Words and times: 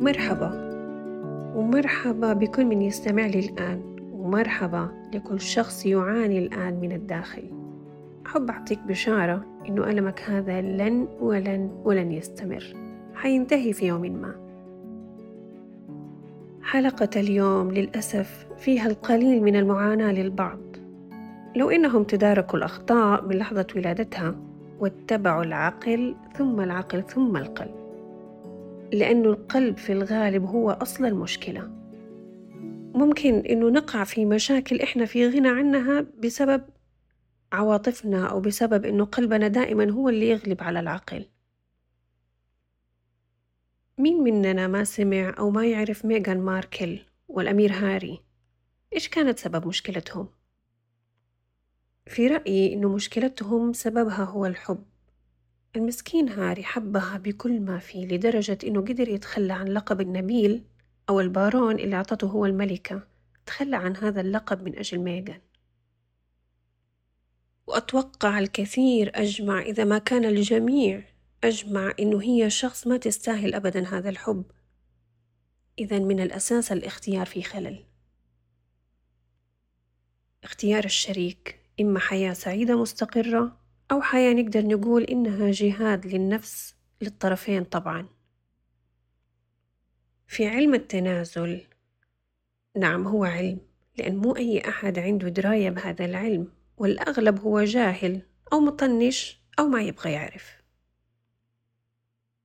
مرحبا. 0.00 0.50
ومرحبا 1.54 2.32
بكل 2.32 2.64
من 2.64 2.82
يستمع 2.82 3.26
لي 3.26 3.38
الآن. 3.38 3.82
ومرحبا 4.12 4.88
لكل 5.14 5.40
شخص 5.40 5.86
يعاني 5.86 6.38
الآن 6.38 6.80
من 6.80 6.92
الداخل. 6.92 7.42
أحب 8.26 8.50
أعطيك 8.50 8.78
بشارة 8.78 9.44
إنه 9.68 9.90
ألمك 9.90 10.20
هذا 10.20 10.60
لن 10.60 11.08
ولن 11.20 11.70
ولن 11.84 12.12
يستمر. 12.12 12.64
حينتهي 13.14 13.72
في 13.72 13.86
يوم 13.86 14.02
ما. 14.02 14.34
حلقة 16.62 17.10
اليوم 17.16 17.70
للأسف 17.70 18.46
فيها 18.58 18.86
القليل 18.86 19.42
من 19.42 19.56
المعاناة 19.56 20.12
للبعض. 20.12 20.58
لو 21.56 21.70
إنهم 21.70 22.04
تداركوا 22.04 22.58
الأخطاء 22.58 23.24
من 23.24 23.36
لحظة 23.36 23.66
ولادتها 23.76 24.34
واتبعوا 24.80 25.44
العقل 25.44 26.14
ثم 26.34 26.60
العقل 26.60 27.02
ثم 27.02 27.36
القلب. 27.36 27.85
لأنه 28.92 29.30
القلب 29.30 29.76
في 29.76 29.92
الغالب 29.92 30.44
هو 30.44 30.70
أصل 30.70 31.04
المشكلة. 31.04 31.68
ممكن 32.94 33.34
إنه 33.34 33.70
نقع 33.70 34.04
في 34.04 34.24
مشاكل 34.24 34.80
إحنا 34.80 35.04
في 35.04 35.28
غنى 35.28 35.48
عنها 35.48 36.06
بسبب 36.24 36.62
عواطفنا 37.52 38.26
أو 38.26 38.40
بسبب 38.40 38.84
إنه 38.84 39.04
قلبنا 39.04 39.48
دائما 39.48 39.90
هو 39.90 40.08
اللي 40.08 40.28
يغلب 40.28 40.62
على 40.62 40.80
العقل. 40.80 41.26
مين 43.98 44.22
مننا 44.22 44.66
ما 44.66 44.84
سمع 44.84 45.34
أو 45.38 45.50
ما 45.50 45.66
يعرف 45.66 46.04
ميغان 46.04 46.40
ماركل 46.40 47.00
والأمير 47.28 47.72
هاري؟ 47.72 48.20
إيش 48.92 49.08
كانت 49.08 49.38
سبب 49.38 49.66
مشكلتهم؟ 49.66 50.28
في 52.06 52.26
رأيي 52.26 52.74
إنه 52.74 52.94
مشكلتهم 52.94 53.72
سببها 53.72 54.24
هو 54.24 54.46
الحب. 54.46 54.84
المسكين 55.76 56.28
هاري 56.28 56.64
حبها 56.64 57.18
بكل 57.18 57.60
ما 57.60 57.78
فيه 57.78 58.06
لدرجة 58.06 58.58
إنه 58.64 58.80
قدر 58.80 59.08
يتخلى 59.08 59.52
عن 59.52 59.68
لقب 59.68 60.00
النبيل 60.00 60.64
أو 61.08 61.20
البارون 61.20 61.78
اللي 61.78 61.96
أعطته 61.96 62.26
هو 62.26 62.46
الملكة. 62.46 63.06
تخلى 63.46 63.76
عن 63.76 63.96
هذا 63.96 64.20
اللقب 64.20 64.62
من 64.62 64.78
أجل 64.78 64.98
ميغان. 64.98 65.40
وأتوقع 67.66 68.38
الكثير 68.38 69.12
أجمع 69.14 69.60
إذا 69.60 69.84
ما 69.84 69.98
كان 69.98 70.24
الجميع 70.24 71.02
أجمع 71.44 71.94
إنه 72.00 72.22
هي 72.22 72.50
شخص 72.50 72.86
ما 72.86 72.96
تستاهل 72.96 73.54
أبدا 73.54 73.88
هذا 73.88 74.08
الحب. 74.08 74.44
إذا 75.78 75.98
من 75.98 76.20
الأساس 76.20 76.72
الاختيار 76.72 77.26
في 77.26 77.42
خلل. 77.42 77.84
اختيار 80.44 80.84
الشريك 80.84 81.60
إما 81.80 82.00
حياة 82.00 82.32
سعيدة 82.32 82.80
مستقرة 82.82 83.65
أو 83.92 84.02
حياة 84.02 84.32
نقدر 84.32 84.66
نقول 84.66 85.02
إنها 85.02 85.50
جهاد 85.50 86.06
للنفس 86.06 86.76
للطرفين 87.00 87.64
طبعا. 87.64 88.08
في 90.26 90.46
علم 90.46 90.74
التنازل 90.74 91.60
نعم 92.76 93.06
هو 93.06 93.24
علم 93.24 93.58
لأن 93.98 94.16
مو 94.16 94.36
أي 94.36 94.68
أحد 94.68 94.98
عنده 94.98 95.28
دراية 95.28 95.70
بهذا 95.70 96.04
العلم 96.04 96.52
والأغلب 96.76 97.40
هو 97.40 97.64
جاهل 97.64 98.22
أو 98.52 98.60
مطنش 98.60 99.40
أو 99.58 99.68
ما 99.68 99.82
يبغى 99.82 100.12
يعرف. 100.12 100.62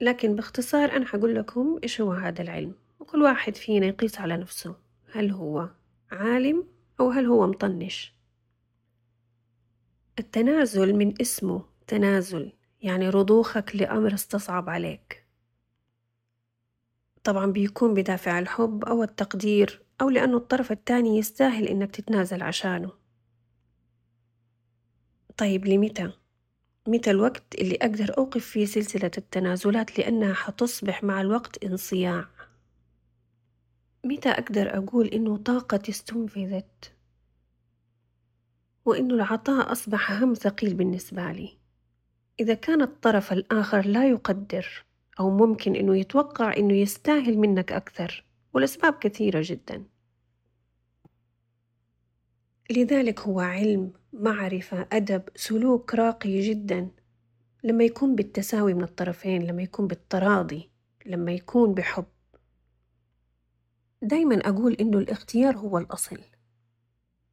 لكن 0.00 0.36
باختصار 0.36 0.96
أنا 0.96 1.06
حقول 1.06 1.34
لكم 1.34 1.80
إيش 1.82 2.00
هو 2.00 2.12
هذا 2.12 2.42
العلم؟ 2.42 2.74
وكل 3.00 3.22
واحد 3.22 3.56
فينا 3.56 3.86
يقيس 3.86 4.18
على 4.18 4.36
نفسه 4.36 4.76
هل 5.12 5.30
هو 5.30 5.68
عالم 6.10 6.66
أو 7.00 7.10
هل 7.10 7.26
هو 7.26 7.46
مطنش. 7.46 8.14
التنازل 10.22 10.94
من 10.94 11.20
اسمه 11.20 11.64
تنازل 11.86 12.52
يعني 12.80 13.08
رضوخك 13.08 13.76
لأمر 13.76 14.14
استصعب 14.14 14.70
عليك 14.70 15.26
طبعا 17.24 17.46
بيكون 17.46 17.94
بدافع 17.94 18.38
الحب 18.38 18.84
أو 18.84 19.02
التقدير 19.02 19.82
أو 20.00 20.10
لأنه 20.10 20.36
الطرف 20.36 20.72
التاني 20.72 21.18
يستاهل 21.18 21.68
إنك 21.68 21.90
تتنازل 21.90 22.42
عشانه 22.42 22.92
طيب 25.36 25.66
لمتى؟ 25.66 26.12
متى 26.88 27.10
الوقت 27.10 27.54
اللي 27.58 27.78
أقدر 27.82 28.18
أوقف 28.18 28.44
فيه 28.46 28.66
سلسلة 28.66 29.10
التنازلات 29.18 29.98
لأنها 29.98 30.34
حتصبح 30.34 31.04
مع 31.04 31.20
الوقت 31.20 31.64
انصياع؟ 31.64 32.28
متى 34.04 34.28
أقدر 34.28 34.78
أقول 34.78 35.06
إنه 35.06 35.36
طاقتي 35.36 35.92
استنفذت؟ 35.92 36.92
وإنه 38.84 39.14
العطاء 39.14 39.72
أصبح 39.72 40.12
هم 40.12 40.34
ثقيل 40.34 40.74
بالنسبة 40.74 41.32
لي. 41.32 41.58
إذا 42.40 42.54
كان 42.54 42.82
الطرف 42.82 43.32
الآخر 43.32 43.86
لا 43.86 44.08
يقدر 44.08 44.84
أو 45.20 45.30
ممكن 45.30 45.76
إنه 45.76 45.96
يتوقع 45.96 46.56
إنه 46.56 46.74
يستاهل 46.74 47.38
منك 47.38 47.72
أكثر 47.72 48.24
والأسباب 48.54 48.92
كثيرة 48.92 49.40
جدا. 49.44 49.84
لذلك 52.70 53.20
هو 53.20 53.40
علم 53.40 53.92
معرفة 54.12 54.86
أدب 54.92 55.22
سلوك 55.36 55.94
راقي 55.94 56.40
جدا. 56.40 56.88
لما 57.64 57.84
يكون 57.84 58.16
بالتساوي 58.16 58.74
من 58.74 58.82
الطرفين 58.82 59.42
لما 59.42 59.62
يكون 59.62 59.86
بالتراضي 59.86 60.70
لما 61.06 61.32
يكون 61.32 61.74
بحب. 61.74 62.04
دايما 64.02 64.36
أقول 64.48 64.72
إنه 64.72 64.98
الاختيار 64.98 65.56
هو 65.56 65.78
الأصل. 65.78 66.18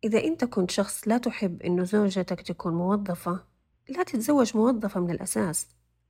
إذا 0.04 0.24
أنت 0.24 0.46
كنت 0.46 0.72
شخص 0.72 1.08
لا 1.08 1.18
تحب 1.18 1.62
إنه 1.62 1.84
زوجتك 1.84 2.42
تكون 2.42 2.74
موظفة 2.74 3.44
لا 3.90 4.04
تتزوج 4.04 4.58
موظفة 4.58 5.00
من 5.00 5.12
الأساس 5.12 5.68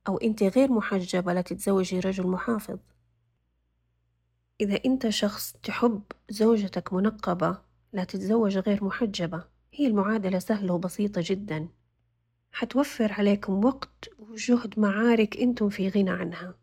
أو 0.08 0.16
أنت 0.16 0.42
غير 0.42 0.72
محجبة 0.72 1.32
لا 1.32 1.40
تتزوجي 1.40 2.00
رجل 2.00 2.26
محافظ. 2.26 2.78
إذا 4.60 4.80
أنت 4.86 5.08
شخص 5.08 5.52
تحب 5.62 6.02
زوجتك 6.30 6.92
منقبة 6.92 7.58
لا 7.92 8.04
تتزوج 8.04 8.58
غير 8.58 8.84
محجبة. 8.84 9.44
هي 9.72 9.86
المعادلة 9.86 10.38
سهلة 10.38 10.74
وبسيطة 10.74 11.22
جدا. 11.24 11.68
حتوفر 12.52 13.12
عليكم 13.12 13.64
وقت 13.64 14.08
وجهد 14.18 14.78
معارك 14.78 15.36
أنتم 15.36 15.68
في 15.68 15.88
غنى 15.88 16.10
عنها. 16.10 16.54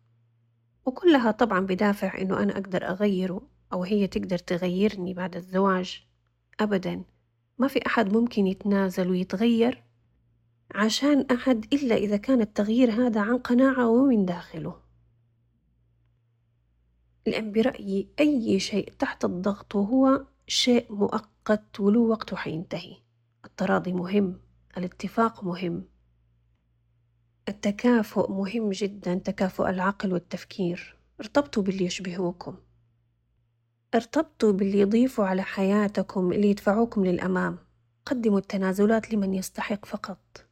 وكلها 0.86 1.30
طبعا 1.30 1.60
بدافع 1.60 2.18
إنه 2.20 2.42
أنا 2.42 2.52
أقدر 2.52 2.88
أغيره 2.88 3.42
أو 3.72 3.84
هي 3.84 4.06
تقدر 4.06 4.38
تغيرني 4.38 5.14
بعد 5.14 5.36
الزواج. 5.36 6.06
أبدا. 6.60 7.04
ما 7.58 7.68
في 7.68 7.86
أحد 7.86 8.12
ممكن 8.12 8.46
يتنازل 8.46 9.10
ويتغير 9.10 9.84
عشان 10.74 11.26
أحد 11.30 11.66
إلا 11.72 11.94
إذا 11.94 12.16
كان 12.16 12.40
التغيير 12.40 12.90
هذا 12.90 13.20
عن 13.20 13.38
قناعة 13.38 13.88
ومن 13.88 14.26
داخله. 14.26 14.80
لأن 17.26 17.52
برأيي 17.52 18.08
أي 18.20 18.60
شيء 18.60 18.92
تحت 18.98 19.24
الضغط 19.24 19.74
وهو 19.74 20.26
شيء 20.46 20.92
مؤقت 20.92 21.80
وله 21.80 22.00
وقته 22.00 22.36
حينتهي. 22.36 22.96
التراضي 23.44 23.92
مهم 23.92 24.40
الاتفاق 24.76 25.44
مهم 25.44 25.84
التكافؤ 27.48 28.32
مهم 28.32 28.70
جدا 28.70 29.14
تكافؤ 29.14 29.68
العقل 29.68 30.12
والتفكير. 30.12 30.96
ارتبطوا 31.20 31.62
باللي 31.62 31.84
يشبهوكم. 31.84 32.56
ارتبطوا 33.94 34.52
باللي 34.52 34.80
يضيفوا 34.80 35.24
على 35.24 35.42
حياتكم 35.42 36.32
اللي 36.32 36.50
يدفعوكم 36.50 37.04
للأمام. 37.04 37.58
قدموا 38.06 38.38
التنازلات 38.38 39.14
لمن 39.14 39.34
يستحق 39.34 39.86
فقط. 39.86 40.46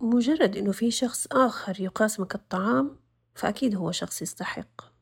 مجرد 0.00 0.56
إنه 0.56 0.72
في 0.72 0.90
شخص 0.90 1.26
آخر 1.32 1.80
يقاسمك 1.80 2.34
الطعام 2.34 2.96
فأكيد 3.34 3.74
هو 3.74 3.92
شخص 3.92 4.22
يستحق. 4.22 4.94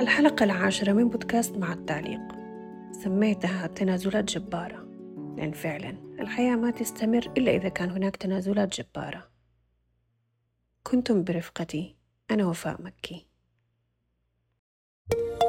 الحلقة 0.00 0.44
العاشرة 0.44 0.92
من 0.92 1.08
بودكاست 1.08 1.56
مع 1.56 1.72
التعليق. 1.72 2.20
سميتها 2.92 3.66
تنازلات 3.66 4.24
جبارة. 4.24 4.88
لأن 5.36 5.52
فعلا 5.52 5.90
الحياة 6.20 6.56
ما 6.56 6.70
تستمر 6.70 7.32
إلا 7.36 7.56
إذا 7.56 7.68
كان 7.68 7.90
هناك 7.90 8.16
تنازلات 8.16 8.80
جبارة. 8.80 9.28
كنتم 10.82 11.24
برفقتي 11.24 11.96
أنا 12.30 12.46
وفاء 12.46 12.82
مكي. 12.82 13.27
you 15.10 15.47